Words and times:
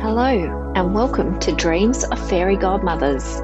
Hello, 0.00 0.72
and 0.76 0.94
welcome 0.94 1.38
to 1.40 1.52
Dreams 1.52 2.04
of 2.04 2.28
Fairy 2.30 2.56
Godmothers. 2.56 3.42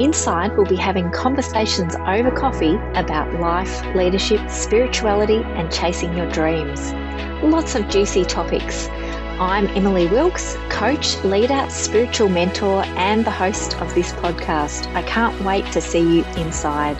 Inside, 0.00 0.56
we'll 0.56 0.64
be 0.64 0.76
having 0.76 1.10
conversations 1.10 1.96
over 2.06 2.30
coffee 2.30 2.76
about 2.94 3.34
life, 3.40 3.84
leadership, 3.96 4.48
spirituality, 4.48 5.42
and 5.42 5.72
chasing 5.72 6.16
your 6.16 6.30
dreams. 6.30 6.92
Lots 7.42 7.74
of 7.74 7.88
juicy 7.88 8.24
topics. 8.24 8.86
I'm 9.40 9.66
Emily 9.76 10.06
Wilkes, 10.06 10.56
coach, 10.68 11.16
leader, 11.24 11.66
spiritual 11.68 12.28
mentor, 12.28 12.84
and 12.94 13.24
the 13.24 13.32
host 13.32 13.76
of 13.78 13.92
this 13.96 14.12
podcast. 14.12 14.86
I 14.94 15.02
can't 15.02 15.38
wait 15.42 15.66
to 15.72 15.80
see 15.80 16.18
you 16.18 16.24
inside. 16.36 16.96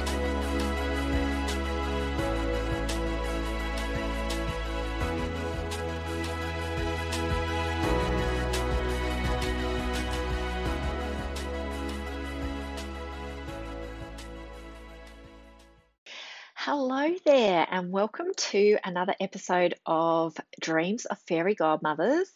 Hello 16.74 17.14
there, 17.26 17.68
and 17.70 17.92
welcome 17.92 18.28
to 18.34 18.78
another 18.82 19.14
episode 19.20 19.74
of 19.84 20.34
Dreams 20.58 21.04
of 21.04 21.18
Fairy 21.28 21.54
Godmothers. 21.54 22.30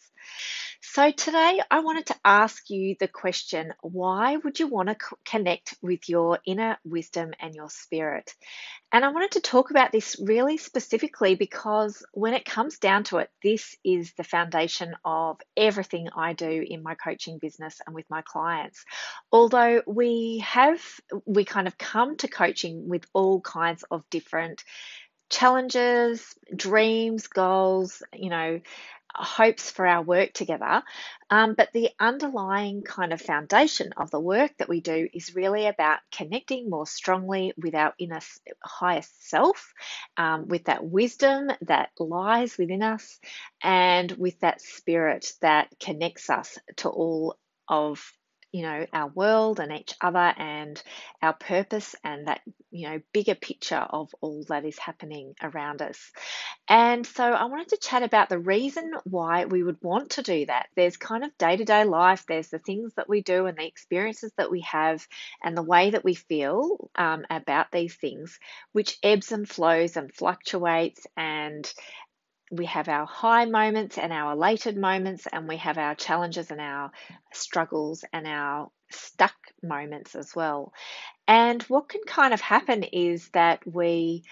So, 0.81 1.11
today 1.11 1.59
I 1.71 1.79
wanted 1.79 2.07
to 2.07 2.15
ask 2.23 2.69
you 2.69 2.95
the 2.99 3.07
question 3.07 3.73
why 3.81 4.37
would 4.37 4.59
you 4.59 4.67
want 4.67 4.89
to 4.89 4.97
connect 5.25 5.75
with 5.81 6.07
your 6.07 6.39
inner 6.45 6.77
wisdom 6.85 7.33
and 7.39 7.55
your 7.55 7.69
spirit? 7.69 8.33
And 8.91 9.03
I 9.03 9.09
wanted 9.09 9.31
to 9.31 9.41
talk 9.41 9.71
about 9.71 9.91
this 9.91 10.17
really 10.19 10.57
specifically 10.57 11.35
because 11.35 12.05
when 12.13 12.33
it 12.33 12.45
comes 12.45 12.77
down 12.77 13.03
to 13.05 13.17
it, 13.17 13.29
this 13.43 13.75
is 13.83 14.13
the 14.13 14.23
foundation 14.23 14.95
of 15.03 15.41
everything 15.55 16.09
I 16.15 16.33
do 16.33 16.65
in 16.67 16.83
my 16.83 16.95
coaching 16.95 17.39
business 17.39 17.81
and 17.85 17.95
with 17.95 18.09
my 18.09 18.21
clients. 18.21 18.85
Although 19.31 19.81
we 19.87 20.43
have, 20.45 20.81
we 21.25 21.43
kind 21.43 21.67
of 21.67 21.77
come 21.77 22.17
to 22.17 22.27
coaching 22.27 22.87
with 22.87 23.05
all 23.13 23.41
kinds 23.41 23.83
of 23.89 24.07
different 24.09 24.63
challenges, 25.29 26.35
dreams, 26.55 27.27
goals, 27.27 28.01
you 28.13 28.29
know, 28.29 28.61
hopes 29.17 29.71
for 29.71 29.85
our 29.85 30.01
work 30.01 30.33
together. 30.33 30.83
Um, 31.29 31.55
but 31.55 31.69
the 31.73 31.89
underlying 31.99 32.83
kind 32.83 33.11
of 33.11 33.21
foundation 33.21 33.91
of 33.97 34.11
the 34.11 34.19
work 34.19 34.51
that 34.59 34.69
we 34.69 34.79
do 34.79 35.09
is 35.13 35.35
really 35.35 35.65
about 35.65 35.99
connecting 36.11 36.69
more 36.69 36.85
strongly 36.85 37.53
with 37.57 37.75
our 37.75 37.93
inner 37.99 38.19
highest 38.63 39.29
self, 39.29 39.73
um, 40.15 40.47
with 40.47 40.65
that 40.65 40.85
wisdom 40.85 41.49
that 41.61 41.89
lies 41.99 42.57
within 42.57 42.83
us, 42.83 43.19
and 43.61 44.11
with 44.11 44.39
that 44.41 44.61
spirit 44.61 45.33
that 45.41 45.67
connects 45.79 46.29
us 46.29 46.57
to 46.77 46.89
all 46.89 47.37
of 47.67 48.13
you 48.51 48.61
know 48.63 48.85
our 48.93 49.07
world 49.09 49.59
and 49.59 49.71
each 49.71 49.93
other 50.01 50.33
and 50.37 50.81
our 51.21 51.33
purpose 51.33 51.95
and 52.03 52.27
that 52.27 52.41
you 52.71 52.87
know 52.87 52.99
bigger 53.13 53.35
picture 53.35 53.75
of 53.75 54.09
all 54.21 54.43
that 54.47 54.65
is 54.65 54.77
happening 54.79 55.33
around 55.41 55.81
us. 55.81 56.11
And 56.69 57.05
so 57.05 57.23
i 57.23 57.45
wanted 57.45 57.69
to 57.69 57.77
chat 57.77 58.03
about 58.03 58.29
the 58.29 58.39
reason 58.39 58.91
why 59.03 59.45
we 59.45 59.63
would 59.63 59.81
want 59.81 60.11
to 60.11 60.21
do 60.21 60.45
that. 60.45 60.67
There's 60.75 60.97
kind 60.97 61.23
of 61.23 61.37
day-to-day 61.37 61.83
life 61.85 62.25
there's 62.27 62.49
the 62.49 62.59
things 62.59 62.93
that 62.95 63.09
we 63.09 63.21
do 63.21 63.45
and 63.45 63.57
the 63.57 63.65
experiences 63.65 64.31
that 64.37 64.51
we 64.51 64.61
have 64.61 65.05
and 65.43 65.57
the 65.57 65.63
way 65.63 65.89
that 65.91 66.03
we 66.03 66.15
feel 66.15 66.89
um, 66.95 67.25
about 67.29 67.67
these 67.71 67.95
things 67.95 68.39
which 68.71 68.97
ebbs 69.03 69.31
and 69.31 69.47
flows 69.47 69.97
and 69.97 70.13
fluctuates 70.13 71.05
and 71.15 71.71
we 72.51 72.65
have 72.65 72.87
our 72.87 73.05
high 73.05 73.45
moments 73.45 73.97
and 73.97 74.13
our 74.13 74.33
elated 74.33 74.77
moments, 74.77 75.27
and 75.31 75.47
we 75.47 75.57
have 75.57 75.77
our 75.77 75.95
challenges 75.95 76.51
and 76.51 76.61
our 76.61 76.91
struggles 77.33 78.03
and 78.13 78.25
our 78.27 78.71
stuck 78.89 79.35
moments 79.61 80.15
as 80.15 80.35
well. 80.35 80.73
And 81.27 81.61
what 81.63 81.89
can 81.89 82.01
kind 82.07 82.33
of 82.33 82.41
happen 82.41 82.83
is 82.83 83.29
that 83.29 83.59
we 83.65 84.23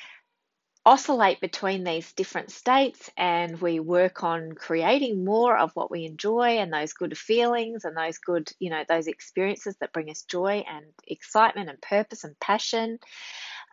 oscillate 0.85 1.41
between 1.41 1.83
these 1.83 2.13
different 2.13 2.51
states 2.51 3.09
and 3.17 3.59
we 3.59 3.79
work 3.79 4.23
on 4.23 4.51
creating 4.51 5.25
more 5.25 5.57
of 5.57 5.71
what 5.73 5.89
we 5.89 6.05
enjoy 6.05 6.59
and 6.59 6.71
those 6.71 6.93
good 6.93 7.17
feelings 7.17 7.85
and 7.85 7.97
those 7.97 8.19
good, 8.19 8.51
you 8.59 8.69
know, 8.69 8.83
those 8.87 9.07
experiences 9.07 9.75
that 9.81 9.91
bring 9.91 10.11
us 10.11 10.21
joy 10.21 10.63
and 10.69 10.85
excitement 11.07 11.69
and 11.69 11.81
purpose 11.81 12.23
and 12.23 12.39
passion. 12.39 12.99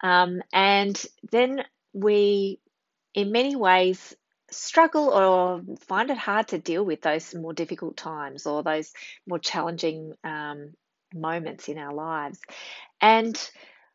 Um, 0.02 0.42
and 0.54 1.00
then 1.30 1.62
we, 1.92 2.60
in 3.14 3.30
many 3.30 3.56
ways, 3.56 4.16
struggle 4.52 5.10
or 5.10 5.62
find 5.80 6.10
it 6.10 6.18
hard 6.18 6.48
to 6.48 6.58
deal 6.58 6.84
with 6.84 7.02
those 7.02 7.34
more 7.34 7.52
difficult 7.52 7.96
times 7.96 8.46
or 8.46 8.62
those 8.62 8.92
more 9.26 9.38
challenging 9.38 10.14
um, 10.24 10.72
moments 11.14 11.68
in 11.68 11.78
our 11.78 11.92
lives. 11.92 12.38
And 13.00 13.38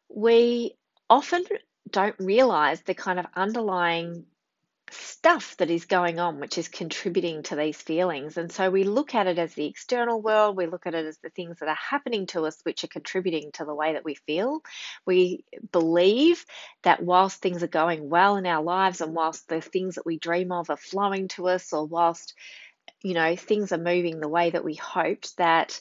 we 0.09 0.75
often 1.09 1.43
don't 1.89 2.15
realize 2.19 2.81
the 2.81 2.93
kind 2.93 3.19
of 3.19 3.25
underlying 3.35 4.25
stuff 4.91 5.57
that 5.57 5.69
is 5.69 5.85
going 5.85 6.19
on, 6.19 6.39
which 6.39 6.57
is 6.57 6.67
contributing 6.67 7.43
to 7.43 7.55
these 7.55 7.81
feelings. 7.81 8.37
And 8.37 8.51
so 8.51 8.69
we 8.69 8.83
look 8.83 9.15
at 9.15 9.27
it 9.27 9.37
as 9.37 9.53
the 9.53 9.65
external 9.65 10.21
world, 10.21 10.55
we 10.55 10.67
look 10.67 10.87
at 10.87 10.95
it 10.95 11.05
as 11.05 11.17
the 11.19 11.29
things 11.29 11.59
that 11.59 11.69
are 11.69 11.75
happening 11.75 12.25
to 12.27 12.45
us, 12.45 12.59
which 12.63 12.83
are 12.83 12.89
contributing 12.89 13.51
to 13.53 13.65
the 13.65 13.75
way 13.75 13.93
that 13.93 14.05
we 14.05 14.15
feel. 14.15 14.61
We 15.05 15.43
believe 15.71 16.45
that 16.83 17.03
whilst 17.03 17.41
things 17.41 17.63
are 17.63 17.67
going 17.67 18.09
well 18.09 18.37
in 18.37 18.45
our 18.45 18.63
lives 18.63 19.01
and 19.01 19.13
whilst 19.13 19.47
the 19.47 19.61
things 19.61 19.95
that 19.95 20.05
we 20.05 20.17
dream 20.19 20.51
of 20.51 20.69
are 20.69 20.77
flowing 20.77 21.27
to 21.29 21.47
us, 21.47 21.73
or 21.73 21.85
whilst 21.85 22.33
you 23.03 23.13
know 23.13 23.35
things 23.35 23.71
are 23.71 23.77
moving 23.77 24.19
the 24.19 24.29
way 24.29 24.49
that 24.49 24.63
we 24.63 24.75
hoped, 24.75 25.37
that 25.37 25.79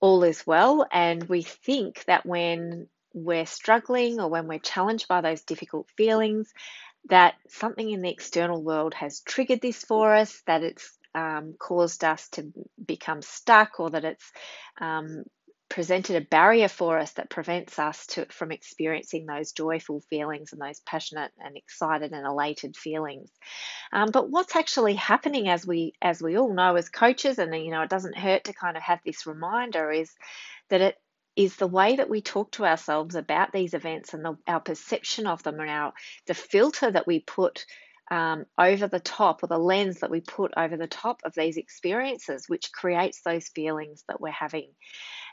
all 0.00 0.24
is 0.24 0.46
well. 0.46 0.86
And 0.90 1.24
we 1.24 1.42
think 1.42 2.04
that 2.06 2.26
when 2.26 2.88
we're 3.16 3.46
struggling 3.46 4.20
or 4.20 4.28
when 4.28 4.46
we're 4.46 4.58
challenged 4.58 5.08
by 5.08 5.22
those 5.22 5.42
difficult 5.42 5.88
feelings, 5.96 6.52
that 7.08 7.34
something 7.48 7.90
in 7.90 8.02
the 8.02 8.10
external 8.10 8.62
world 8.62 8.94
has 8.94 9.20
triggered 9.20 9.60
this 9.60 9.82
for 9.84 10.14
us, 10.14 10.42
that 10.46 10.62
it's 10.62 10.98
um, 11.14 11.54
caused 11.58 12.04
us 12.04 12.28
to 12.30 12.52
become 12.84 13.22
stuck, 13.22 13.80
or 13.80 13.90
that 13.90 14.04
it's 14.04 14.32
um, 14.80 15.24
presented 15.68 16.16
a 16.16 16.26
barrier 16.26 16.68
for 16.68 16.98
us 16.98 17.12
that 17.14 17.30
prevents 17.30 17.78
us 17.78 18.06
to, 18.06 18.26
from 18.26 18.52
experiencing 18.52 19.26
those 19.26 19.52
joyful 19.52 20.00
feelings 20.08 20.52
and 20.52 20.60
those 20.60 20.80
passionate 20.80 21.32
and 21.38 21.56
excited 21.56 22.12
and 22.12 22.26
elated 22.26 22.76
feelings. 22.76 23.30
Um, 23.92 24.10
but 24.12 24.30
what's 24.30 24.56
actually 24.56 24.94
happening, 24.94 25.48
as 25.48 25.66
we 25.66 25.92
as 26.02 26.22
we 26.22 26.36
all 26.36 26.54
know 26.54 26.76
as 26.76 26.88
coaches, 26.88 27.38
and 27.38 27.54
you 27.54 27.70
know 27.70 27.82
it 27.82 27.90
doesn't 27.90 28.16
hurt 28.16 28.44
to 28.44 28.52
kind 28.52 28.76
of 28.76 28.82
have 28.82 29.00
this 29.04 29.26
reminder, 29.26 29.90
is 29.90 30.10
that 30.70 30.80
it 30.80 30.96
is 31.36 31.56
the 31.56 31.66
way 31.66 31.96
that 31.96 32.08
we 32.08 32.22
talk 32.22 32.50
to 32.52 32.64
ourselves 32.64 33.14
about 33.14 33.52
these 33.52 33.74
events 33.74 34.14
and 34.14 34.24
the, 34.24 34.36
our 34.46 34.60
perception 34.60 35.26
of 35.26 35.42
them 35.42 35.60
and 35.60 35.70
our 35.70 35.92
the 36.26 36.34
filter 36.34 36.90
that 36.90 37.06
we 37.06 37.20
put 37.20 37.66
um, 38.10 38.46
over 38.58 38.86
the 38.86 39.00
top 39.00 39.42
or 39.42 39.48
the 39.48 39.58
lens 39.58 40.00
that 40.00 40.10
we 40.10 40.20
put 40.20 40.52
over 40.56 40.76
the 40.76 40.86
top 40.86 41.20
of 41.24 41.34
these 41.34 41.56
experiences, 41.56 42.48
which 42.48 42.72
creates 42.72 43.20
those 43.22 43.48
feelings 43.48 44.04
that 44.08 44.20
we're 44.20 44.30
having. 44.30 44.70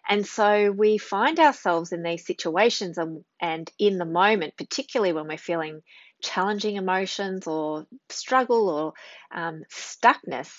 And 0.09 0.25
so 0.25 0.71
we 0.71 0.97
find 0.97 1.39
ourselves 1.39 1.93
in 1.93 2.03
these 2.03 2.25
situations 2.25 2.97
and, 2.97 3.23
and 3.39 3.71
in 3.79 3.97
the 3.97 4.05
moment, 4.05 4.57
particularly 4.57 5.13
when 5.13 5.27
we're 5.27 5.37
feeling 5.37 5.81
challenging 6.21 6.75
emotions 6.75 7.47
or 7.47 7.85
struggle 8.09 8.69
or 8.69 8.93
um, 9.33 9.63
stuckness, 9.71 10.49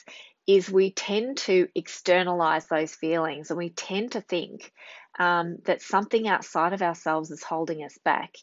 is 0.47 0.71
we 0.71 0.93
tend 0.93 1.39
to 1.39 1.69
externalize 1.75 2.67
those 2.67 2.95
feelings 2.95 3.51
and 3.51 3.59
we 3.59 3.71
tend 3.71 4.13
to 4.13 4.21
think 4.21 4.73
um, 5.19 5.59
that 5.65 5.83
something 5.83 6.29
outside 6.29 6.73
of 6.73 6.83
ourselves 6.83 7.31
is 7.31 7.43
holding 7.43 7.85
us 7.85 7.99
back. 8.05 8.35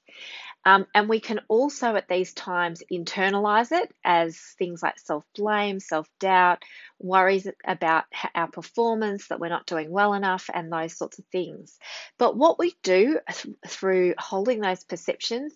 Um, 0.64 0.86
and 0.94 1.10
we 1.10 1.20
can 1.20 1.40
also 1.48 1.96
at 1.96 2.08
these 2.08 2.34
times 2.34 2.84
internalize 2.92 3.72
it 3.72 3.92
as 4.04 4.38
things 4.60 4.84
like 4.84 5.00
self 5.00 5.24
blame, 5.36 5.80
self 5.80 6.08
doubt, 6.20 6.64
worries 7.00 7.48
about 7.66 8.06
our 8.36 8.48
performance, 8.48 9.28
that 9.28 9.40
we're 9.40 9.50
not 9.50 9.66
doing 9.66 9.90
well 9.90 10.14
enough, 10.14 10.50
and 10.54 10.72
those 10.72 10.96
sorts 10.96 11.18
of 11.18 11.26
things. 11.32 11.80
But 12.20 12.38
what 12.38 12.60
we 12.60 12.76
do 12.84 13.20
th- 13.32 13.56
through 13.68 14.14
holding 14.20 14.62
those 14.62 14.84
perceptions 14.84 15.54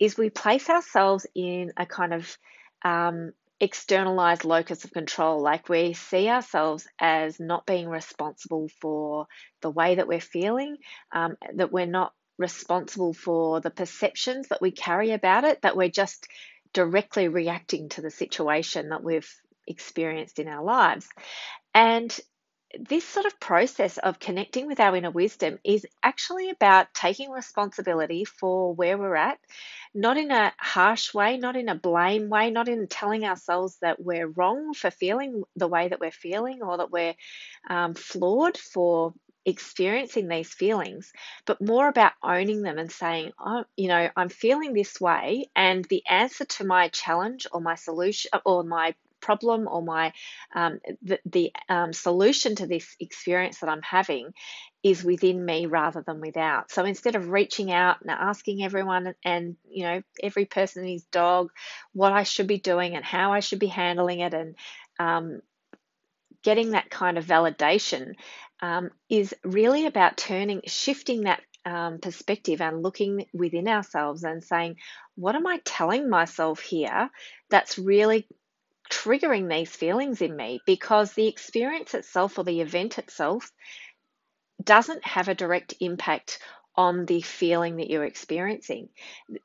is 0.00 0.18
we 0.18 0.30
place 0.30 0.68
ourselves 0.68 1.24
in 1.36 1.72
a 1.76 1.86
kind 1.86 2.14
of 2.14 2.36
um, 2.84 3.32
externalized 3.60 4.44
locus 4.44 4.84
of 4.84 4.92
control. 4.92 5.40
Like 5.40 5.68
we 5.68 5.92
see 5.92 6.28
ourselves 6.28 6.86
as 7.00 7.40
not 7.40 7.66
being 7.66 7.88
responsible 7.88 8.68
for 8.80 9.26
the 9.62 9.70
way 9.70 9.96
that 9.96 10.08
we're 10.08 10.20
feeling, 10.20 10.76
um, 11.12 11.36
that 11.54 11.72
we're 11.72 11.86
not 11.86 12.12
responsible 12.38 13.12
for 13.12 13.60
the 13.60 13.70
perceptions 13.70 14.48
that 14.48 14.62
we 14.62 14.70
carry 14.70 15.10
about 15.10 15.44
it, 15.44 15.62
that 15.62 15.76
we're 15.76 15.88
just 15.90 16.28
directly 16.72 17.28
reacting 17.28 17.88
to 17.88 18.00
the 18.00 18.10
situation 18.10 18.90
that 18.90 19.02
we've 19.02 19.28
experienced 19.66 20.38
in 20.38 20.48
our 20.48 20.62
lives. 20.62 21.08
And 21.74 22.16
this 22.78 23.06
sort 23.06 23.26
of 23.26 23.40
process 23.40 23.98
of 23.98 24.18
connecting 24.18 24.66
with 24.66 24.80
our 24.80 24.94
inner 24.94 25.10
wisdom 25.10 25.58
is 25.64 25.86
actually 26.02 26.50
about 26.50 26.92
taking 26.92 27.30
responsibility 27.30 28.24
for 28.24 28.74
where 28.74 28.98
we're 28.98 29.16
at, 29.16 29.38
not 29.94 30.16
in 30.18 30.30
a 30.30 30.52
harsh 30.58 31.14
way, 31.14 31.38
not 31.38 31.56
in 31.56 31.68
a 31.68 31.74
blame 31.74 32.28
way, 32.28 32.50
not 32.50 32.68
in 32.68 32.86
telling 32.86 33.24
ourselves 33.24 33.78
that 33.80 34.02
we're 34.02 34.28
wrong 34.28 34.74
for 34.74 34.90
feeling 34.90 35.42
the 35.56 35.68
way 35.68 35.88
that 35.88 36.00
we're 36.00 36.10
feeling 36.10 36.62
or 36.62 36.76
that 36.76 36.90
we're 36.90 37.14
um, 37.70 37.94
flawed 37.94 38.58
for 38.58 39.14
experiencing 39.46 40.28
these 40.28 40.52
feelings, 40.52 41.10
but 41.46 41.62
more 41.62 41.88
about 41.88 42.12
owning 42.22 42.60
them 42.60 42.76
and 42.76 42.92
saying, 42.92 43.32
oh, 43.40 43.64
you 43.76 43.88
know, 43.88 44.10
I'm 44.14 44.28
feeling 44.28 44.74
this 44.74 45.00
way, 45.00 45.48
and 45.56 45.86
the 45.86 46.02
answer 46.06 46.44
to 46.44 46.64
my 46.64 46.88
challenge 46.88 47.46
or 47.50 47.60
my 47.62 47.74
solution 47.74 48.30
or 48.44 48.62
my 48.62 48.94
problem 49.20 49.68
or 49.68 49.82
my 49.82 50.12
um, 50.54 50.80
the, 51.02 51.18
the 51.26 51.52
um, 51.68 51.92
solution 51.92 52.56
to 52.56 52.66
this 52.66 52.96
experience 53.00 53.60
that 53.60 53.70
I'm 53.70 53.82
having 53.82 54.32
is 54.82 55.02
within 55.02 55.44
me 55.44 55.66
rather 55.66 56.02
than 56.06 56.20
without. 56.20 56.70
So 56.70 56.84
instead 56.84 57.16
of 57.16 57.30
reaching 57.30 57.72
out 57.72 58.00
and 58.00 58.10
asking 58.10 58.62
everyone 58.62 59.14
and 59.24 59.56
you 59.68 59.84
know 59.84 60.02
every 60.22 60.44
person 60.44 60.82
and 60.82 60.92
his 60.92 61.04
dog 61.04 61.50
what 61.92 62.12
I 62.12 62.22
should 62.22 62.46
be 62.46 62.58
doing 62.58 62.94
and 62.94 63.04
how 63.04 63.32
I 63.32 63.40
should 63.40 63.58
be 63.58 63.66
handling 63.66 64.20
it 64.20 64.34
and 64.34 64.54
um, 64.98 65.40
getting 66.42 66.70
that 66.70 66.90
kind 66.90 67.18
of 67.18 67.26
validation 67.26 68.14
um, 68.60 68.90
is 69.08 69.34
really 69.44 69.86
about 69.86 70.16
turning, 70.16 70.62
shifting 70.66 71.22
that 71.22 71.40
um, 71.64 71.98
perspective 71.98 72.60
and 72.60 72.82
looking 72.82 73.26
within 73.32 73.68
ourselves 73.68 74.24
and 74.24 74.42
saying, 74.42 74.76
what 75.16 75.34
am 75.34 75.46
I 75.46 75.60
telling 75.64 76.08
myself 76.08 76.60
here 76.60 77.10
that's 77.50 77.78
really 77.78 78.26
triggering 78.90 79.48
these 79.48 79.70
feelings 79.70 80.20
in 80.22 80.36
me? 80.36 80.60
Because 80.66 81.12
the 81.12 81.26
experience 81.26 81.94
itself 81.94 82.38
or 82.38 82.44
the 82.44 82.60
event 82.60 82.98
itself 82.98 83.50
doesn't 84.62 85.06
have 85.06 85.28
a 85.28 85.34
direct 85.34 85.74
impact 85.80 86.38
on 86.74 87.06
the 87.06 87.20
feeling 87.20 87.76
that 87.76 87.90
you're 87.90 88.04
experiencing. 88.04 88.88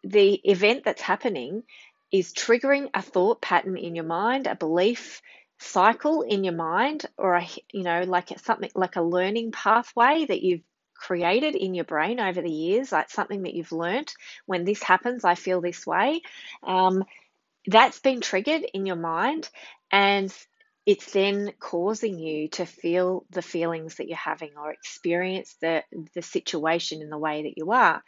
The 0.04 0.34
event 0.44 0.84
that's 0.84 1.02
happening 1.02 1.64
is 2.12 2.34
triggering 2.34 2.90
a 2.94 3.02
thought 3.02 3.42
pattern 3.42 3.78
in 3.78 3.96
your 3.96 4.06
mind, 4.06 4.48
a 4.48 4.56
belief 4.56 5.22
cycle 5.64 6.22
in 6.24 6.44
your 6.44 6.54
mind 6.54 7.06
or 7.18 7.36
a 7.36 7.48
you 7.72 7.84
know 7.84 8.04
like 8.04 8.38
something 8.40 8.70
like 8.76 8.96
a 8.96 9.02
learning 9.02 9.52
pathway 9.52 10.26
that 10.26 10.42
you've 10.42 10.64
created 10.94 11.56
in 11.56 11.74
your 11.74 11.86
brain 11.86 12.20
over 12.20 12.42
the 12.42 12.52
years 12.52 12.92
like 12.92 13.10
something 13.10 13.44
that 13.44 13.54
you've 13.54 13.72
learnt 13.72 14.14
when 14.46 14.66
this 14.66 14.82
happens 14.84 15.24
i 15.24 15.36
feel 15.36 15.62
this 15.62 15.86
way 15.86 16.22
um, 16.64 17.04
that's 17.68 18.00
been 18.00 18.22
triggered 18.22 18.64
in 18.74 18.86
your 18.86 18.96
mind 18.96 19.50
and 19.92 20.34
it's 20.86 21.14
then 21.14 21.54
causing 21.60 22.20
you 22.20 22.50
to 22.50 22.66
feel 22.66 23.26
the 23.30 23.42
feelings 23.42 23.96
that 23.96 24.08
you're 24.08 24.18
having 24.18 24.52
or 24.58 24.72
experience 24.72 25.56
the 25.62 25.82
the 26.14 26.22
situation 26.22 27.02
in 27.02 27.10
the 27.10 27.18
way 27.18 27.44
that 27.44 27.58
you 27.58 27.72
are. 27.72 28.04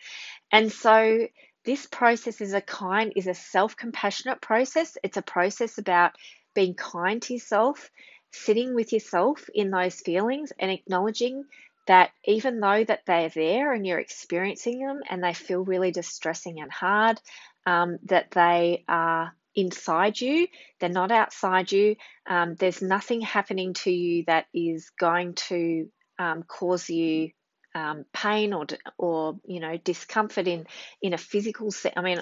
And 0.51 0.71
so 0.71 1.27
this 1.63 1.87
process 1.87 2.41
is 2.41 2.53
a 2.53 2.61
kind 2.61 3.13
is 3.15 3.27
a 3.27 3.33
self-compassionate 3.33 4.41
process. 4.41 4.97
It's 5.03 5.17
a 5.17 5.21
process 5.21 5.77
about 5.77 6.11
being 6.53 6.73
kind 6.73 7.21
to 7.23 7.33
yourself, 7.33 7.89
sitting 8.31 8.75
with 8.75 8.91
yourself 8.91 9.49
in 9.53 9.71
those 9.71 9.99
feelings 10.01 10.51
and 10.59 10.69
acknowledging 10.69 11.45
that 11.87 12.11
even 12.25 12.59
though 12.59 12.83
that 12.83 13.01
they're 13.05 13.29
there 13.29 13.71
and 13.71 13.85
you're 13.85 13.99
experiencing 13.99 14.79
them 14.79 15.01
and 15.09 15.23
they 15.23 15.33
feel 15.33 15.63
really 15.63 15.91
distressing 15.91 16.59
and 16.59 16.71
hard, 16.71 17.21
um, 17.65 17.99
that 18.03 18.31
they 18.31 18.83
are 18.87 19.33
inside 19.55 20.19
you, 20.19 20.47
they're 20.79 20.89
not 20.89 21.11
outside 21.11 21.71
you. 21.71 21.95
Um, 22.27 22.55
there's 22.55 22.81
nothing 22.81 23.21
happening 23.21 23.73
to 23.75 23.91
you 23.91 24.23
that 24.27 24.45
is 24.53 24.89
going 24.99 25.33
to 25.49 25.89
um, 26.19 26.43
cause 26.43 26.89
you 26.89 27.31
um, 27.73 28.05
pain 28.13 28.53
or 28.53 28.65
or 28.97 29.37
you 29.45 29.59
know 29.59 29.77
discomfort 29.77 30.47
in 30.47 30.65
in 31.01 31.13
a 31.13 31.17
physical 31.17 31.71
set. 31.71 31.93
I 31.97 32.01
mean, 32.01 32.21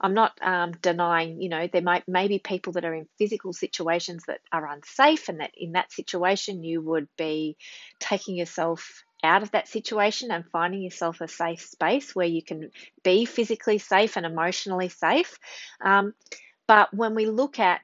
I'm 0.00 0.14
not 0.14 0.32
um, 0.42 0.72
denying, 0.72 1.40
you 1.40 1.48
know, 1.48 1.68
there 1.72 1.82
might 1.82 2.06
may 2.08 2.28
be 2.28 2.38
people 2.38 2.72
that 2.74 2.84
are 2.84 2.94
in 2.94 3.08
physical 3.18 3.52
situations 3.52 4.24
that 4.26 4.40
are 4.52 4.66
unsafe, 4.66 5.28
and 5.28 5.40
that 5.40 5.52
in 5.56 5.72
that 5.72 5.92
situation 5.92 6.64
you 6.64 6.80
would 6.82 7.08
be 7.16 7.56
taking 8.00 8.36
yourself 8.36 9.04
out 9.24 9.42
of 9.42 9.52
that 9.52 9.68
situation 9.68 10.32
and 10.32 10.44
finding 10.50 10.82
yourself 10.82 11.20
a 11.20 11.28
safe 11.28 11.60
space 11.60 12.14
where 12.14 12.26
you 12.26 12.42
can 12.42 12.70
be 13.04 13.24
physically 13.24 13.78
safe 13.78 14.16
and 14.16 14.26
emotionally 14.26 14.88
safe. 14.88 15.38
Um, 15.80 16.12
but 16.72 16.94
when 16.94 17.14
we 17.14 17.26
look 17.26 17.60
at 17.60 17.82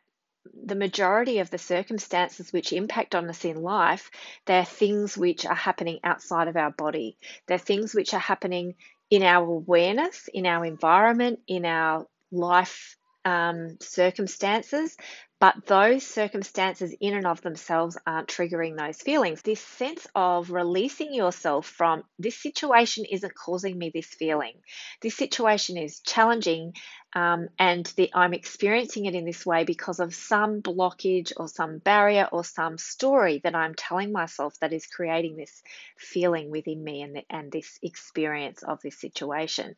the 0.64 0.74
majority 0.74 1.40
of 1.40 1.50
the 1.50 1.58
circumstances 1.58 2.54
which 2.54 2.72
impact 2.72 3.14
on 3.14 3.28
us 3.28 3.44
in 3.44 3.60
life, 3.60 4.10
they're 4.46 4.64
things 4.64 5.14
which 5.14 5.44
are 5.44 5.54
happening 5.54 5.98
outside 6.02 6.48
of 6.48 6.56
our 6.56 6.70
body. 6.70 7.18
They're 7.46 7.58
things 7.58 7.94
which 7.94 8.14
are 8.14 8.18
happening 8.18 8.76
in 9.10 9.22
our 9.22 9.46
awareness, 9.46 10.30
in 10.32 10.46
our 10.46 10.64
environment, 10.64 11.40
in 11.46 11.66
our 11.66 12.06
life 12.32 12.96
um, 13.26 13.76
circumstances, 13.80 14.96
but 15.40 15.66
those 15.66 16.04
circumstances 16.04 16.92
in 17.00 17.14
and 17.14 17.26
of 17.26 17.40
themselves 17.42 17.96
aren't 18.04 18.28
triggering 18.28 18.76
those 18.76 19.00
feelings. 19.00 19.40
This 19.42 19.60
sense 19.60 20.06
of 20.14 20.50
releasing 20.50 21.14
yourself 21.14 21.66
from 21.66 22.02
this 22.18 22.36
situation 22.36 23.04
isn't 23.04 23.34
causing 23.34 23.78
me 23.78 23.90
this 23.94 24.06
feeling. 24.06 24.54
This 25.00 25.16
situation 25.16 25.76
is 25.76 26.00
challenging, 26.00 26.72
um, 27.14 27.48
and 27.58 27.86
the, 27.96 28.10
I'm 28.14 28.34
experiencing 28.34 29.06
it 29.06 29.14
in 29.14 29.24
this 29.24 29.46
way 29.46 29.62
because 29.62 30.00
of 30.00 30.12
some 30.14 30.60
blockage 30.60 31.32
or 31.36 31.46
some 31.46 31.78
barrier 31.78 32.28
or 32.32 32.42
some 32.42 32.76
story 32.76 33.40
that 33.44 33.54
I'm 33.54 33.74
telling 33.74 34.10
myself 34.10 34.54
that 34.60 34.72
is 34.72 34.86
creating 34.86 35.36
this 35.36 35.62
feeling 35.96 36.50
within 36.50 36.82
me 36.82 37.02
and, 37.02 37.14
the, 37.14 37.22
and 37.30 37.52
this 37.52 37.78
experience 37.82 38.64
of 38.64 38.80
this 38.82 39.00
situation. 39.00 39.76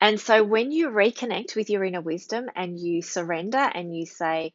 And 0.00 0.20
so 0.20 0.42
when 0.42 0.72
you 0.72 0.90
reconnect 0.90 1.54
with 1.54 1.70
your 1.70 1.84
inner 1.84 2.00
wisdom 2.00 2.46
and 2.56 2.78
you 2.78 3.02
surrender 3.02 3.58
and 3.58 3.94
you 3.96 4.04
say, 4.06 4.52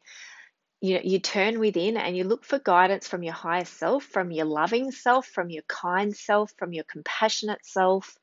you 0.82 1.00
you 1.02 1.20
turn 1.20 1.60
within 1.60 1.96
and 1.96 2.16
you 2.16 2.24
look 2.24 2.44
for 2.44 2.58
guidance 2.58 3.06
from 3.06 3.22
your 3.22 3.32
higher 3.32 3.64
self, 3.64 4.02
from 4.02 4.32
your 4.32 4.46
loving 4.46 4.90
self, 4.90 5.26
from 5.26 5.48
your 5.48 5.62
kind 5.62 6.14
self, 6.14 6.52
from 6.58 6.72
your 6.72 6.84
compassionate 6.84 7.64
self. 7.64 8.18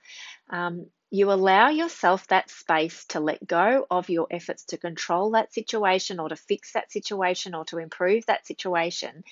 Um, 0.50 0.88
you 1.10 1.32
allow 1.32 1.70
yourself 1.70 2.28
that 2.28 2.52
space 2.52 3.06
to 3.06 3.20
let 3.20 3.48
go 3.48 3.88
of 3.90 4.10
your 4.10 4.28
efforts 4.30 4.66
to 4.66 4.78
control 4.78 5.32
that 5.32 5.54
situation 5.54 6.20
or 6.20 6.30
to 6.30 6.36
fix 6.36 6.74
that 6.74 6.92
situation 6.92 7.56
or 7.56 7.66
to 7.66 7.80
improve 7.80 8.26
that 8.28 8.46
situation. 8.46 9.24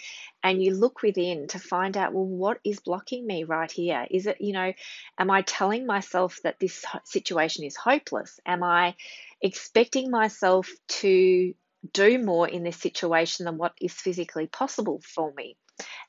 And 0.42 0.64
you 0.64 0.74
look 0.74 1.04
within 1.04 1.48
to 1.50 1.60
find 1.60 1.96
out, 1.96 2.14
well, 2.14 2.26
what 2.26 2.60
is 2.64 2.80
blocking 2.80 3.28
me 3.28 3.44
right 3.44 3.72
here? 3.72 4.08
Is 4.10 4.26
it, 4.26 4.42
you 4.42 4.54
know, 4.54 4.74
am 5.20 5.30
I 5.30 5.44
telling 5.44 5.86
myself 5.86 6.40
that 6.44 6.60
this 6.60 6.84
situation 7.04 7.66
is 7.66 7.76
hopeless? 7.76 8.40
Am 8.46 8.64
I 8.64 8.96
expecting 9.42 10.10
myself 10.10 10.72
to 10.88 11.54
do 11.94 12.24
more 12.24 12.48
in 12.48 12.64
this 12.64 12.78
situation 12.78 13.46
than 13.46 13.58
what 13.58 13.74
is 13.82 13.94
physically 13.94 14.48
possible 14.48 15.02
for 15.04 15.34
me? 15.36 15.58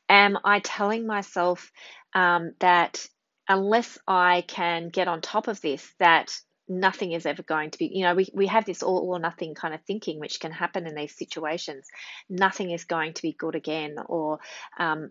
Am 0.08 0.38
I 0.44 0.60
telling 0.60 1.06
myself 1.06 1.70
um, 2.14 2.52
that 2.60 3.06
unless 3.48 3.98
I 4.06 4.44
can 4.46 4.88
get 4.88 5.08
on 5.08 5.20
top 5.20 5.48
of 5.48 5.60
this, 5.60 5.86
that 5.98 6.34
nothing 6.68 7.12
is 7.12 7.24
ever 7.26 7.42
going 7.42 7.70
to 7.70 7.78
be, 7.78 7.90
you 7.92 8.02
know, 8.02 8.14
we, 8.14 8.28
we 8.34 8.46
have 8.46 8.64
this 8.64 8.82
all 8.82 9.10
or 9.10 9.18
nothing 9.18 9.54
kind 9.54 9.74
of 9.74 9.80
thinking 9.82 10.20
which 10.20 10.40
can 10.40 10.52
happen 10.52 10.86
in 10.86 10.94
these 10.94 11.16
situations. 11.16 11.86
Nothing 12.28 12.70
is 12.70 12.84
going 12.84 13.14
to 13.14 13.22
be 13.22 13.32
good 13.32 13.54
again, 13.54 13.96
or 14.06 14.38
um, 14.78 15.10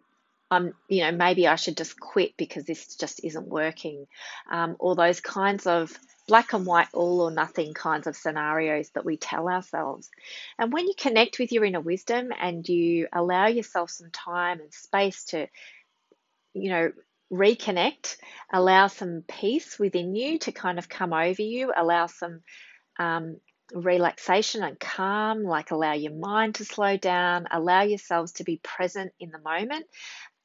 I'm, 0.49 0.73
you 0.87 1.03
know, 1.03 1.11
maybe 1.11 1.47
I 1.47 1.55
should 1.55 1.77
just 1.77 1.99
quit 1.99 2.37
because 2.37 2.63
this 2.63 2.95
just 2.95 3.23
isn't 3.23 3.47
working, 3.47 4.07
um, 4.49 4.75
or 4.79 4.95
those 4.95 5.19
kinds 5.19 5.67
of 5.67 5.91
black 6.27 6.53
and 6.53 6.65
white, 6.65 6.87
all 6.93 7.21
or 7.21 7.31
nothing 7.31 7.73
kinds 7.73 8.07
of 8.07 8.15
scenarios 8.15 8.89
that 8.91 9.05
we 9.05 9.17
tell 9.17 9.47
ourselves. 9.49 10.09
And 10.59 10.71
when 10.71 10.87
you 10.87 10.93
connect 10.97 11.39
with 11.39 11.51
your 11.51 11.65
inner 11.65 11.81
wisdom 11.81 12.31
and 12.37 12.67
you 12.67 13.07
allow 13.13 13.47
yourself 13.47 13.89
some 13.89 14.11
time 14.11 14.59
and 14.59 14.73
space 14.73 15.25
to, 15.25 15.47
you 16.53 16.69
know, 16.69 16.91
reconnect, 17.31 18.17
allow 18.51 18.87
some 18.87 19.23
peace 19.27 19.77
within 19.79 20.15
you 20.15 20.39
to 20.39 20.51
kind 20.51 20.79
of 20.79 20.89
come 20.89 21.13
over 21.13 21.41
you, 21.41 21.73
allow 21.75 22.07
some 22.07 22.41
um, 22.99 23.37
relaxation 23.73 24.63
and 24.63 24.79
calm, 24.79 25.43
like 25.43 25.71
allow 25.71 25.93
your 25.93 26.13
mind 26.13 26.55
to 26.55 26.65
slow 26.65 26.95
down, 26.95 27.47
allow 27.51 27.81
yourselves 27.81 28.33
to 28.33 28.43
be 28.45 28.59
present 28.63 29.11
in 29.19 29.31
the 29.31 29.39
moment 29.39 29.85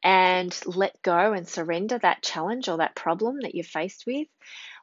and 0.03 0.59
let 0.67 1.01
go 1.03 1.33
and 1.33 1.49
surrender 1.49 1.99
that 1.99 2.23
challenge 2.23 2.69
or 2.69 2.79
that 2.79 2.95
problem 2.95 3.41
that 3.41 3.55
you're 3.55 3.65
faced 3.65 4.05
with 4.07 4.27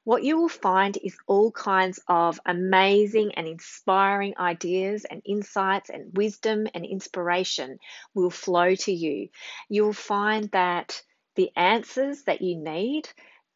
what 0.09 0.23
you 0.23 0.37
will 0.39 0.49
find 0.49 0.97
is 0.97 1.17
all 1.27 1.51
kinds 1.51 1.99
of 2.07 2.39
amazing 2.45 3.33
and 3.35 3.47
inspiring 3.47 4.33
ideas 4.39 5.05
and 5.05 5.21
insights 5.25 5.89
and 5.89 6.17
wisdom 6.17 6.67
and 6.73 6.85
inspiration 6.85 7.77
will 8.13 8.29
flow 8.29 8.73
to 8.73 8.91
you. 8.91 9.29
You 9.67 9.83
will 9.83 9.93
find 9.93 10.49
that 10.51 11.01
the 11.35 11.51
answers 11.55 12.23
that 12.23 12.41
you 12.41 12.55
need, 12.57 13.09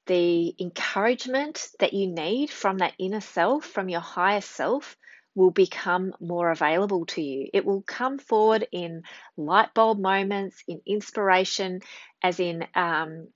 the 0.06 0.54
encouragement 0.60 1.70
that 1.80 1.94
you 1.94 2.08
need 2.08 2.52
from 2.52 2.78
that 2.80 2.94
inner 3.00 3.22
self, 3.22 3.66
from 3.66 3.90
your 3.90 4.02
higher 4.02 4.42
self, 4.42 4.98
will 5.36 5.52
become 5.52 6.14
more 6.20 6.52
available 6.52 7.06
to 7.08 7.22
you. 7.22 7.50
It 7.54 7.66
will 7.66 7.82
come 7.82 8.20
forward 8.20 8.68
in 8.72 9.04
light 9.38 9.74
bulb 9.74 10.00
moments, 10.00 10.64
in 10.68 10.82
inspiration, 10.86 11.82
as 12.22 12.40
in 12.40 12.66
um, 12.76 13.28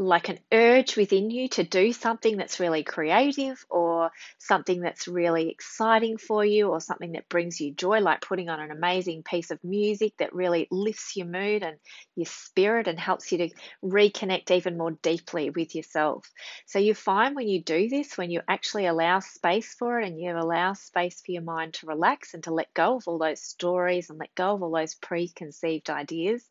like 0.00 0.28
an 0.28 0.38
urge 0.52 0.96
within 0.96 1.28
you 1.28 1.48
to 1.48 1.64
do 1.64 1.92
something 1.92 2.36
that's 2.36 2.60
really 2.60 2.84
creative 2.84 3.64
or 3.68 4.12
something 4.38 4.80
that's 4.80 5.08
really 5.08 5.50
exciting 5.50 6.18
for 6.18 6.44
you 6.44 6.68
or 6.68 6.80
something 6.80 7.12
that 7.12 7.28
brings 7.28 7.60
you 7.60 7.74
joy, 7.74 7.98
like 7.98 8.20
putting 8.20 8.48
on 8.48 8.60
an 8.60 8.70
amazing 8.70 9.24
piece 9.24 9.50
of 9.50 9.58
music 9.64 10.12
that 10.18 10.32
really 10.32 10.68
lifts 10.70 11.16
your 11.16 11.26
mood 11.26 11.64
and 11.64 11.78
your 12.14 12.26
spirit 12.26 12.86
and 12.86 12.98
helps 12.98 13.32
you 13.32 13.38
to 13.38 13.50
reconnect 13.84 14.52
even 14.52 14.78
more 14.78 14.92
deeply 15.02 15.50
with 15.50 15.74
yourself. 15.74 16.30
So 16.66 16.78
you 16.78 16.94
find 16.94 17.34
when 17.34 17.48
you 17.48 17.60
do 17.60 17.88
this, 17.88 18.16
when 18.16 18.30
you 18.30 18.40
actually 18.46 18.86
allow 18.86 19.18
space 19.18 19.74
for 19.74 19.98
it 19.98 20.06
and 20.06 20.20
you 20.20 20.30
allow 20.30 20.74
space 20.74 21.20
for 21.26 21.32
your 21.32 21.42
mind 21.42 21.74
to 21.74 21.86
relax 21.86 22.34
and 22.34 22.44
to 22.44 22.54
let 22.54 22.72
go 22.72 22.96
of 22.96 23.08
all 23.08 23.18
those 23.18 23.42
stories 23.42 24.10
and 24.10 24.18
let 24.20 24.34
go 24.36 24.54
of 24.54 24.62
all 24.62 24.70
those 24.70 24.94
preconceived 24.94 25.90
ideas, 25.90 26.44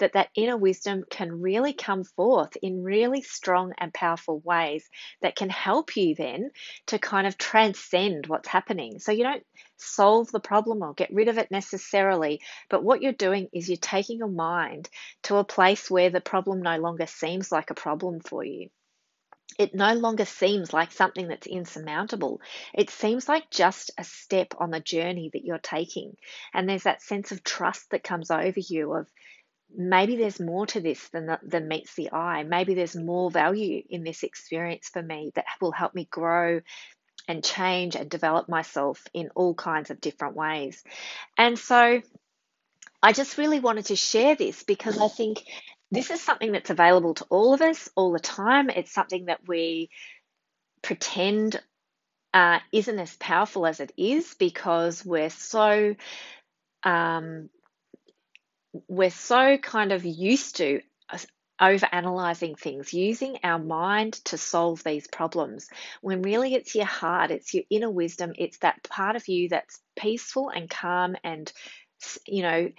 that 0.00 0.12
that 0.12 0.28
inner 0.34 0.58
wisdom 0.58 1.04
can 1.10 1.40
really 1.40 1.72
come 1.72 2.04
forth 2.04 2.56
in 2.62 2.82
really 2.90 3.22
strong 3.22 3.72
and 3.78 3.94
powerful 3.94 4.40
ways 4.40 4.88
that 5.22 5.36
can 5.36 5.48
help 5.48 5.96
you 5.96 6.14
then 6.14 6.50
to 6.88 6.98
kind 6.98 7.26
of 7.26 7.38
transcend 7.38 8.26
what's 8.26 8.48
happening. 8.48 8.98
So 8.98 9.12
you 9.12 9.22
don't 9.22 9.46
solve 9.76 10.30
the 10.32 10.40
problem 10.40 10.82
or 10.82 10.92
get 10.92 11.12
rid 11.12 11.28
of 11.28 11.38
it 11.38 11.50
necessarily, 11.50 12.40
but 12.68 12.82
what 12.82 13.00
you're 13.00 13.12
doing 13.12 13.48
is 13.52 13.68
you're 13.68 13.78
taking 13.78 14.18
your 14.18 14.28
mind 14.28 14.88
to 15.22 15.36
a 15.36 15.44
place 15.44 15.90
where 15.90 16.10
the 16.10 16.20
problem 16.20 16.60
no 16.60 16.76
longer 16.78 17.06
seems 17.06 17.52
like 17.52 17.70
a 17.70 17.74
problem 17.74 18.20
for 18.20 18.44
you. 18.44 18.68
It 19.58 19.74
no 19.74 19.94
longer 19.94 20.24
seems 20.24 20.72
like 20.72 20.92
something 20.92 21.28
that's 21.28 21.46
insurmountable. 21.46 22.40
It 22.72 22.88
seems 22.88 23.28
like 23.28 23.50
just 23.50 23.90
a 23.98 24.04
step 24.04 24.54
on 24.58 24.70
the 24.70 24.80
journey 24.80 25.30
that 25.32 25.44
you're 25.44 25.58
taking. 25.58 26.16
And 26.54 26.68
there's 26.68 26.84
that 26.84 27.02
sense 27.02 27.30
of 27.32 27.44
trust 27.44 27.90
that 27.90 28.04
comes 28.04 28.30
over 28.30 28.58
you 28.58 28.94
of 28.94 29.06
maybe 29.76 30.16
there's 30.16 30.40
more 30.40 30.66
to 30.66 30.80
this 30.80 31.08
than 31.08 31.36
than 31.42 31.68
meets 31.68 31.94
the 31.94 32.12
eye. 32.12 32.42
Maybe 32.42 32.74
there's 32.74 32.96
more 32.96 33.30
value 33.30 33.82
in 33.88 34.04
this 34.04 34.22
experience 34.22 34.88
for 34.88 35.02
me 35.02 35.32
that 35.34 35.46
will 35.60 35.72
help 35.72 35.94
me 35.94 36.06
grow 36.10 36.60
and 37.28 37.44
change 37.44 37.96
and 37.96 38.10
develop 38.10 38.48
myself 38.48 39.02
in 39.12 39.30
all 39.34 39.54
kinds 39.54 39.90
of 39.90 40.00
different 40.00 40.36
ways. 40.36 40.82
And 41.36 41.58
so 41.58 42.00
I 43.02 43.12
just 43.12 43.38
really 43.38 43.60
wanted 43.60 43.86
to 43.86 43.96
share 43.96 44.36
this 44.36 44.62
because 44.62 44.98
I 44.98 45.08
think 45.08 45.44
this 45.90 46.10
is 46.10 46.20
something 46.20 46.52
that's 46.52 46.70
available 46.70 47.14
to 47.14 47.24
all 47.30 47.54
of 47.54 47.62
us 47.62 47.88
all 47.94 48.12
the 48.12 48.20
time. 48.20 48.70
It's 48.70 48.92
something 48.92 49.26
that 49.26 49.46
we 49.46 49.90
pretend 50.82 51.60
uh, 52.32 52.60
isn't 52.72 52.98
as 52.98 53.16
powerful 53.16 53.66
as 53.66 53.80
it 53.80 53.92
is 53.96 54.34
because 54.38 55.04
we're 55.04 55.30
so 55.30 55.94
um, 56.84 57.50
we're 58.88 59.10
so 59.10 59.58
kind 59.58 59.92
of 59.92 60.04
used 60.04 60.56
to 60.56 60.80
over 61.60 61.86
analyzing 61.92 62.54
things, 62.54 62.94
using 62.94 63.38
our 63.44 63.58
mind 63.58 64.14
to 64.24 64.38
solve 64.38 64.82
these 64.82 65.06
problems, 65.06 65.68
when 66.00 66.22
really 66.22 66.54
it's 66.54 66.74
your 66.74 66.86
heart, 66.86 67.30
it's 67.30 67.52
your 67.52 67.64
inner 67.68 67.90
wisdom, 67.90 68.32
it's 68.38 68.58
that 68.58 68.82
part 68.84 69.14
of 69.14 69.28
you 69.28 69.48
that's 69.50 69.78
peaceful 69.94 70.48
and 70.48 70.70
calm 70.70 71.16
and, 71.22 71.52
you 72.26 72.42
know, 72.42 72.70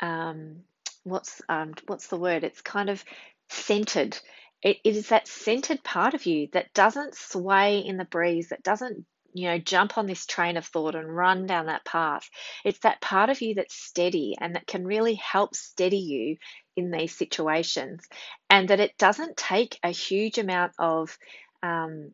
um, 0.00 0.56
what's 1.04 1.40
um, 1.48 1.72
what's 1.86 2.08
the 2.08 2.18
word? 2.18 2.44
It's 2.44 2.60
kind 2.60 2.90
of 2.90 3.02
centered. 3.48 4.18
It, 4.62 4.78
it 4.84 4.96
is 4.96 5.08
that 5.08 5.26
centered 5.26 5.82
part 5.82 6.12
of 6.12 6.26
you 6.26 6.48
that 6.52 6.74
doesn't 6.74 7.14
sway 7.14 7.78
in 7.78 7.96
the 7.96 8.04
breeze, 8.04 8.50
that 8.50 8.62
doesn't 8.62 9.06
you 9.32 9.48
know, 9.48 9.58
jump 9.58 9.98
on 9.98 10.06
this 10.06 10.26
train 10.26 10.56
of 10.56 10.66
thought 10.66 10.94
and 10.94 11.14
run 11.14 11.46
down 11.46 11.66
that 11.66 11.84
path. 11.84 12.28
It's 12.64 12.80
that 12.80 13.00
part 13.00 13.30
of 13.30 13.40
you 13.40 13.54
that's 13.54 13.74
steady 13.74 14.36
and 14.40 14.54
that 14.54 14.66
can 14.66 14.86
really 14.86 15.14
help 15.14 15.54
steady 15.54 15.98
you 15.98 16.36
in 16.76 16.90
these 16.90 17.16
situations, 17.16 18.06
and 18.48 18.68
that 18.68 18.80
it 18.80 18.96
doesn't 18.98 19.36
take 19.36 19.78
a 19.82 19.90
huge 19.90 20.38
amount 20.38 20.72
of 20.78 21.16
um, 21.62 22.12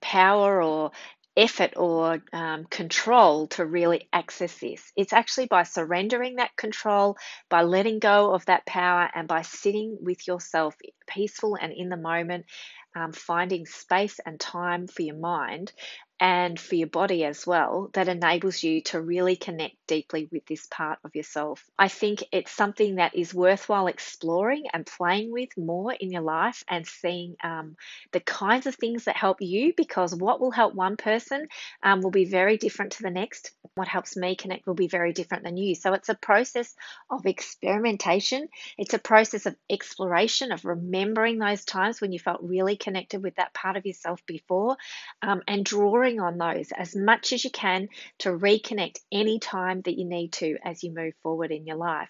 power 0.00 0.62
or 0.62 0.92
effort 1.36 1.74
or 1.76 2.20
um, 2.32 2.64
control 2.64 3.46
to 3.46 3.64
really 3.64 4.08
access 4.12 4.58
this. 4.58 4.92
It's 4.96 5.12
actually 5.12 5.46
by 5.46 5.62
surrendering 5.62 6.36
that 6.36 6.56
control, 6.56 7.16
by 7.48 7.62
letting 7.62 8.00
go 8.00 8.34
of 8.34 8.44
that 8.46 8.66
power, 8.66 9.08
and 9.14 9.28
by 9.28 9.42
sitting 9.42 9.98
with 10.00 10.26
yourself 10.26 10.74
peaceful 11.06 11.56
and 11.60 11.72
in 11.72 11.88
the 11.88 11.96
moment 11.96 12.46
um, 12.98 13.12
finding 13.12 13.66
space 13.66 14.18
and 14.26 14.40
time 14.40 14.86
for 14.86 15.02
your 15.02 15.16
mind 15.16 15.72
and 16.20 16.58
for 16.58 16.74
your 16.74 16.88
body 16.88 17.24
as 17.24 17.46
well 17.46 17.90
that 17.92 18.08
enables 18.08 18.62
you 18.62 18.80
to 18.80 19.00
really 19.00 19.36
connect 19.36 19.76
deeply 19.86 20.28
with 20.32 20.44
this 20.46 20.66
part 20.66 20.98
of 21.04 21.14
yourself. 21.14 21.64
I 21.78 21.88
think 21.88 22.24
it's 22.32 22.50
something 22.50 22.96
that 22.96 23.14
is 23.14 23.32
worthwhile 23.32 23.86
exploring 23.86 24.64
and 24.72 24.84
playing 24.84 25.30
with 25.30 25.56
more 25.56 25.92
in 25.92 26.10
your 26.10 26.22
life 26.22 26.64
and 26.68 26.86
seeing 26.86 27.36
um, 27.42 27.76
the 28.12 28.20
kinds 28.20 28.66
of 28.66 28.74
things 28.74 29.04
that 29.04 29.16
help 29.16 29.40
you 29.40 29.72
because 29.76 30.14
what 30.14 30.40
will 30.40 30.50
help 30.50 30.74
one 30.74 30.96
person 30.96 31.46
um, 31.82 32.00
will 32.00 32.10
be 32.10 32.24
very 32.24 32.56
different 32.56 32.92
to 32.92 33.02
the 33.02 33.10
next. 33.10 33.52
What 33.74 33.88
helps 33.88 34.16
me 34.16 34.34
connect 34.34 34.66
will 34.66 34.74
be 34.74 34.88
very 34.88 35.12
different 35.12 35.44
than 35.44 35.56
you. 35.56 35.74
So 35.74 35.92
it's 35.92 36.08
a 36.08 36.14
process 36.14 36.74
of 37.10 37.26
experimentation, 37.26 38.48
it's 38.76 38.94
a 38.94 38.98
process 38.98 39.46
of 39.46 39.56
exploration, 39.70 40.50
of 40.50 40.64
remembering 40.64 41.38
those 41.38 41.64
times 41.64 42.00
when 42.00 42.12
you 42.12 42.18
felt 42.18 42.40
really 42.42 42.76
connected 42.76 43.22
with 43.22 43.36
that 43.36 43.54
part 43.54 43.76
of 43.76 43.86
yourself 43.86 44.24
before 44.26 44.76
um, 45.22 45.42
and 45.46 45.64
drawing 45.64 46.07
drawing 46.08 46.20
on 46.20 46.38
those 46.38 46.72
as 46.72 46.94
much 46.96 47.32
as 47.32 47.44
you 47.44 47.50
can 47.50 47.88
to 48.18 48.30
reconnect 48.30 48.98
any 49.12 49.38
time 49.38 49.82
that 49.82 49.98
you 49.98 50.04
need 50.04 50.32
to 50.32 50.56
as 50.64 50.82
you 50.82 50.92
move 50.94 51.14
forward 51.22 51.50
in 51.50 51.66
your 51.66 51.76
life. 51.76 52.08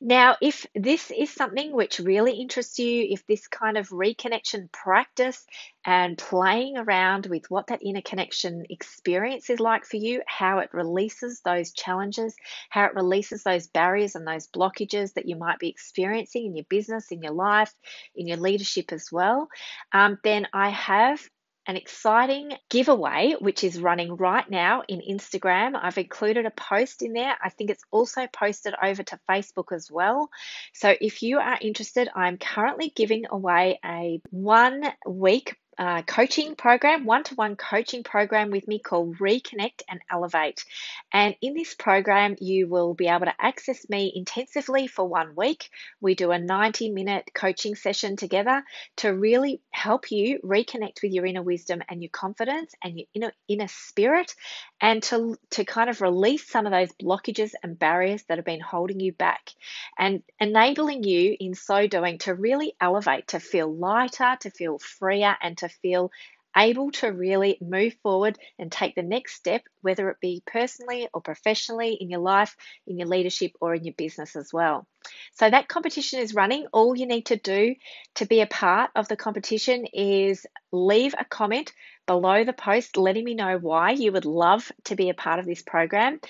Now, 0.00 0.36
if 0.42 0.66
this 0.74 1.12
is 1.16 1.30
something 1.30 1.72
which 1.72 2.00
really 2.00 2.32
interests 2.40 2.80
you, 2.80 3.06
if 3.08 3.24
this 3.28 3.46
kind 3.46 3.78
of 3.78 3.88
reconnection 3.90 4.70
practice 4.72 5.46
and 5.84 6.18
playing 6.18 6.76
around 6.76 7.26
with 7.26 7.48
what 7.48 7.68
that 7.68 7.80
inner 7.80 8.02
connection 8.02 8.64
experience 8.68 9.48
is 9.50 9.60
like 9.60 9.84
for 9.84 9.96
you, 9.96 10.22
how 10.26 10.58
it 10.58 10.70
releases 10.72 11.40
those 11.42 11.70
challenges, 11.70 12.34
how 12.68 12.86
it 12.86 12.96
releases 12.96 13.44
those 13.44 13.68
barriers 13.68 14.16
and 14.16 14.26
those 14.26 14.48
blockages 14.48 15.14
that 15.14 15.28
you 15.28 15.36
might 15.36 15.60
be 15.60 15.68
experiencing 15.68 16.46
in 16.46 16.56
your 16.56 16.66
business, 16.68 17.12
in 17.12 17.22
your 17.22 17.32
life, 17.32 17.72
in 18.16 18.26
your 18.26 18.38
leadership 18.38 18.92
as 18.92 19.12
well, 19.12 19.46
um, 19.92 20.18
then 20.24 20.48
I 20.52 20.70
have 20.70 21.20
an 21.66 21.76
exciting 21.76 22.52
giveaway 22.70 23.34
which 23.38 23.64
is 23.64 23.80
running 23.80 24.16
right 24.16 24.48
now 24.50 24.82
in 24.88 25.00
Instagram. 25.00 25.78
I've 25.80 25.98
included 25.98 26.46
a 26.46 26.50
post 26.50 27.02
in 27.02 27.12
there. 27.12 27.36
I 27.42 27.50
think 27.50 27.70
it's 27.70 27.84
also 27.90 28.26
posted 28.26 28.74
over 28.82 29.02
to 29.02 29.18
Facebook 29.28 29.72
as 29.72 29.90
well. 29.90 30.30
So 30.72 30.94
if 31.00 31.22
you 31.22 31.38
are 31.38 31.58
interested, 31.60 32.08
I'm 32.14 32.38
currently 32.38 32.92
giving 32.94 33.24
away 33.30 33.78
a 33.84 34.20
one 34.30 34.84
week 35.06 35.56
uh, 35.78 36.02
coaching 36.02 36.54
program, 36.56 37.04
one 37.04 37.24
to 37.24 37.34
one 37.34 37.56
coaching 37.56 38.02
program 38.02 38.50
with 38.50 38.66
me 38.68 38.78
called 38.78 39.18
Reconnect 39.18 39.82
and 39.88 40.00
Elevate. 40.10 40.64
And 41.12 41.34
in 41.40 41.54
this 41.54 41.74
program, 41.74 42.36
you 42.40 42.68
will 42.68 42.94
be 42.94 43.08
able 43.08 43.26
to 43.26 43.34
access 43.38 43.88
me 43.88 44.12
intensively 44.14 44.86
for 44.86 45.06
one 45.06 45.34
week. 45.34 45.70
We 46.00 46.14
do 46.14 46.30
a 46.30 46.38
90 46.38 46.90
minute 46.90 47.30
coaching 47.34 47.74
session 47.74 48.16
together 48.16 48.62
to 48.96 49.10
really 49.10 49.60
help 49.70 50.10
you 50.10 50.40
reconnect 50.44 51.02
with 51.02 51.12
your 51.12 51.26
inner 51.26 51.42
wisdom 51.42 51.82
and 51.88 52.02
your 52.02 52.10
confidence 52.10 52.74
and 52.82 52.98
your 52.98 53.06
inner, 53.14 53.32
inner 53.48 53.68
spirit 53.68 54.34
and 54.80 55.02
to, 55.04 55.36
to 55.50 55.64
kind 55.64 55.90
of 55.90 56.00
release 56.00 56.48
some 56.48 56.66
of 56.66 56.72
those 56.72 56.92
blockages 57.02 57.52
and 57.62 57.78
barriers 57.78 58.22
that 58.24 58.38
have 58.38 58.44
been 58.44 58.60
holding 58.60 59.00
you 59.00 59.12
back 59.12 59.50
and 59.98 60.22
enabling 60.40 61.04
you 61.04 61.36
in 61.38 61.54
so 61.54 61.86
doing 61.86 62.18
to 62.18 62.34
really 62.34 62.74
elevate, 62.80 63.28
to 63.28 63.40
feel 63.40 63.72
lighter, 63.72 64.36
to 64.40 64.50
feel 64.50 64.78
freer, 64.78 65.36
and 65.42 65.58
to 65.58 65.63
feel 65.68 66.10
able 66.56 66.90
to 66.92 67.08
really 67.08 67.58
move 67.60 67.94
forward 68.02 68.38
and 68.58 68.70
take 68.70 68.94
the 68.94 69.02
next 69.02 69.34
step, 69.34 69.62
whether 69.82 70.08
it 70.10 70.20
be 70.20 70.42
personally 70.46 71.08
or 71.12 71.20
professionally 71.20 71.94
in 71.94 72.10
your 72.10 72.20
life, 72.20 72.56
in 72.86 72.98
your 72.98 73.08
leadership, 73.08 73.52
or 73.60 73.74
in 73.74 73.84
your 73.84 73.94
business 73.94 74.36
as 74.36 74.52
well. 74.52 74.86
So, 75.32 75.50
that 75.50 75.68
competition 75.68 76.20
is 76.20 76.34
running. 76.34 76.66
All 76.72 76.96
you 76.96 77.06
need 77.06 77.26
to 77.26 77.36
do 77.36 77.74
to 78.16 78.26
be 78.26 78.40
a 78.40 78.46
part 78.46 78.90
of 78.94 79.08
the 79.08 79.16
competition 79.16 79.86
is 79.92 80.46
leave 80.72 81.14
a 81.18 81.24
comment 81.24 81.72
below 82.06 82.44
the 82.44 82.52
post 82.52 82.96
letting 82.96 83.24
me 83.24 83.34
know 83.34 83.58
why 83.58 83.92
you 83.92 84.12
would 84.12 84.26
love 84.26 84.70
to 84.84 84.94
be 84.94 85.10
a 85.10 85.14
part 85.14 85.38
of 85.38 85.46
this 85.46 85.62
program. 85.62 86.20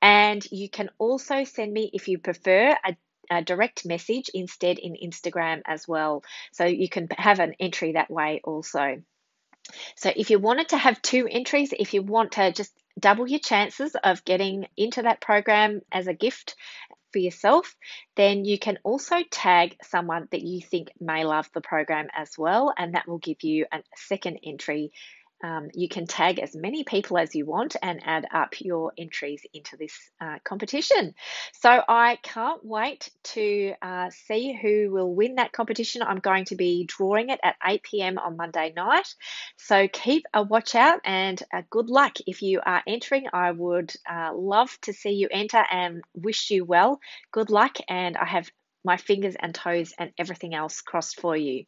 And 0.00 0.44
you 0.50 0.68
can 0.68 0.90
also 0.98 1.44
send 1.44 1.72
me, 1.72 1.90
if 1.92 2.08
you 2.08 2.18
prefer, 2.18 2.76
a 2.84 2.96
a 3.30 3.42
direct 3.42 3.86
message 3.86 4.30
instead 4.34 4.78
in 4.78 4.96
Instagram 5.02 5.62
as 5.66 5.86
well. 5.86 6.22
So 6.52 6.64
you 6.64 6.88
can 6.88 7.08
have 7.16 7.40
an 7.40 7.54
entry 7.60 7.92
that 7.92 8.10
way 8.10 8.40
also. 8.44 9.02
So 9.96 10.12
if 10.14 10.30
you 10.30 10.38
wanted 10.38 10.70
to 10.70 10.78
have 10.78 11.00
two 11.02 11.28
entries, 11.30 11.72
if 11.72 11.94
you 11.94 12.02
want 12.02 12.32
to 12.32 12.52
just 12.52 12.72
double 12.98 13.28
your 13.28 13.40
chances 13.40 13.94
of 14.02 14.24
getting 14.24 14.66
into 14.76 15.02
that 15.02 15.20
program 15.20 15.80
as 15.90 16.08
a 16.08 16.14
gift 16.14 16.56
for 17.12 17.18
yourself, 17.18 17.76
then 18.16 18.44
you 18.44 18.58
can 18.58 18.78
also 18.82 19.22
tag 19.30 19.76
someone 19.82 20.28
that 20.30 20.42
you 20.42 20.60
think 20.60 20.90
may 21.00 21.24
love 21.24 21.48
the 21.54 21.60
program 21.60 22.08
as 22.14 22.36
well, 22.36 22.72
and 22.76 22.94
that 22.94 23.06
will 23.06 23.18
give 23.18 23.42
you 23.42 23.66
a 23.72 23.82
second 23.96 24.40
entry 24.44 24.92
um, 25.42 25.68
you 25.74 25.88
can 25.88 26.06
tag 26.06 26.38
as 26.38 26.54
many 26.54 26.84
people 26.84 27.18
as 27.18 27.34
you 27.34 27.46
want 27.46 27.76
and 27.82 28.00
add 28.04 28.26
up 28.32 28.60
your 28.60 28.92
entries 28.96 29.42
into 29.52 29.76
this 29.76 29.92
uh, 30.20 30.38
competition. 30.44 31.14
So 31.60 31.82
I 31.88 32.18
can't 32.22 32.64
wait 32.64 33.10
to 33.34 33.74
uh, 33.82 34.10
see 34.10 34.58
who 34.60 34.90
will 34.92 35.14
win 35.14 35.36
that 35.36 35.52
competition. 35.52 36.02
I'm 36.02 36.18
going 36.18 36.44
to 36.46 36.56
be 36.56 36.84
drawing 36.84 37.30
it 37.30 37.40
at 37.42 37.56
8 37.64 37.82
p.m. 37.82 38.18
on 38.18 38.36
Monday 38.36 38.72
night. 38.74 39.14
So 39.56 39.88
keep 39.88 40.24
a 40.32 40.42
watch 40.42 40.74
out 40.74 41.00
and 41.04 41.42
uh, 41.52 41.62
good 41.70 41.88
luck 41.88 42.16
if 42.26 42.42
you 42.42 42.60
are 42.64 42.82
entering. 42.86 43.26
I 43.32 43.50
would 43.50 43.92
uh, 44.08 44.32
love 44.34 44.76
to 44.82 44.92
see 44.92 45.10
you 45.10 45.28
enter 45.30 45.64
and 45.70 46.02
wish 46.14 46.50
you 46.50 46.64
well. 46.64 47.00
Good 47.32 47.50
luck, 47.50 47.76
and 47.88 48.16
I 48.16 48.24
have 48.24 48.50
my 48.84 48.96
fingers 48.96 49.36
and 49.38 49.54
toes 49.54 49.92
and 49.98 50.12
everything 50.18 50.54
else 50.54 50.80
crossed 50.80 51.20
for 51.20 51.36
you. 51.36 51.64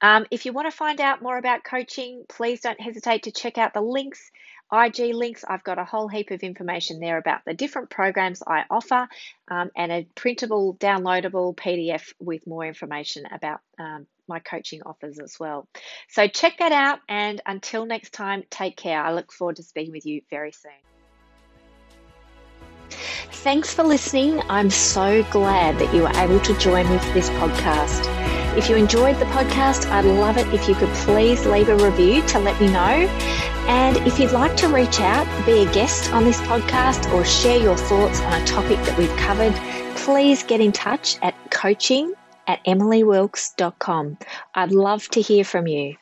Um, 0.00 0.26
if 0.30 0.46
you 0.46 0.52
want 0.52 0.70
to 0.70 0.76
find 0.76 1.00
out 1.00 1.22
more 1.22 1.38
about 1.38 1.64
coaching, 1.64 2.24
please 2.28 2.60
don't 2.60 2.80
hesitate 2.80 3.24
to 3.24 3.32
check 3.32 3.58
out 3.58 3.74
the 3.74 3.80
links, 3.80 4.30
IG 4.72 5.14
links. 5.14 5.44
I've 5.48 5.64
got 5.64 5.78
a 5.78 5.84
whole 5.84 6.08
heap 6.08 6.30
of 6.30 6.42
information 6.42 7.00
there 7.00 7.18
about 7.18 7.40
the 7.44 7.54
different 7.54 7.90
programs 7.90 8.42
I 8.46 8.64
offer 8.70 9.08
um, 9.48 9.70
and 9.76 9.92
a 9.92 10.06
printable, 10.14 10.76
downloadable 10.76 11.56
PDF 11.56 12.12
with 12.18 12.46
more 12.46 12.64
information 12.64 13.24
about 13.30 13.60
um, 13.78 14.06
my 14.28 14.40
coaching 14.40 14.82
offers 14.84 15.18
as 15.18 15.38
well. 15.38 15.68
So 16.08 16.26
check 16.26 16.58
that 16.58 16.72
out. 16.72 16.98
And 17.08 17.40
until 17.46 17.86
next 17.86 18.12
time, 18.12 18.42
take 18.50 18.76
care. 18.76 19.00
I 19.00 19.12
look 19.12 19.32
forward 19.32 19.56
to 19.56 19.62
speaking 19.62 19.92
with 19.92 20.06
you 20.06 20.22
very 20.30 20.52
soon. 20.52 20.95
Thanks 23.46 23.72
for 23.72 23.84
listening. 23.84 24.42
I'm 24.48 24.70
so 24.70 25.22
glad 25.30 25.78
that 25.78 25.94
you 25.94 26.02
were 26.02 26.16
able 26.16 26.40
to 26.40 26.58
join 26.58 26.90
me 26.90 26.98
for 26.98 27.12
this 27.12 27.30
podcast. 27.30 28.04
If 28.58 28.68
you 28.68 28.74
enjoyed 28.74 29.20
the 29.20 29.24
podcast, 29.26 29.88
I'd 29.88 30.04
love 30.04 30.36
it 30.36 30.52
if 30.52 30.68
you 30.68 30.74
could 30.74 30.88
please 31.06 31.46
leave 31.46 31.68
a 31.68 31.76
review 31.76 32.26
to 32.26 32.40
let 32.40 32.60
me 32.60 32.66
know. 32.66 33.08
And 33.68 33.98
if 33.98 34.18
you'd 34.18 34.32
like 34.32 34.56
to 34.56 34.66
reach 34.66 34.98
out, 34.98 35.28
be 35.46 35.62
a 35.62 35.72
guest 35.72 36.12
on 36.12 36.24
this 36.24 36.40
podcast, 36.40 37.08
or 37.12 37.24
share 37.24 37.62
your 37.62 37.76
thoughts 37.76 38.20
on 38.20 38.42
a 38.42 38.44
topic 38.46 38.78
that 38.78 38.98
we've 38.98 39.16
covered, 39.16 39.54
please 39.94 40.42
get 40.42 40.60
in 40.60 40.72
touch 40.72 41.16
at 41.22 41.36
coaching 41.52 42.14
at 42.48 42.64
emilywilkes.com. 42.64 44.18
I'd 44.56 44.72
love 44.72 45.06
to 45.10 45.20
hear 45.20 45.44
from 45.44 45.68
you. 45.68 45.94